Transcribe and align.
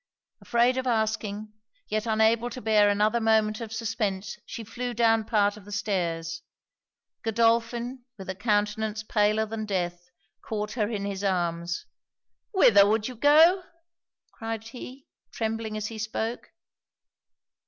Afraid 0.41 0.77
of 0.77 0.87
asking, 0.87 1.53
yet 1.87 2.07
unable 2.07 2.49
to 2.49 2.59
bear 2.59 2.89
another 2.89 3.19
moment 3.21 3.61
of 3.61 3.71
suspence, 3.71 4.39
she 4.47 4.63
flew 4.63 4.95
down 4.95 5.25
part 5.25 5.57
of 5.57 5.63
the 5.63 5.71
stairs. 5.71 6.41
Godolphin, 7.21 8.03
with 8.17 8.27
a 8.27 8.33
countenance 8.33 9.03
paler 9.03 9.45
than 9.45 9.67
death, 9.67 10.09
caught 10.41 10.71
her 10.71 10.89
in 10.89 11.05
his 11.05 11.23
arms 11.23 11.85
'Whither 12.51 12.87
would 12.87 13.07
you 13.07 13.13
go?' 13.15 13.61
cried 14.31 14.69
he, 14.69 15.05
trembling 15.31 15.77
as 15.77 15.85
he 15.85 15.99
spoke. 15.99 16.49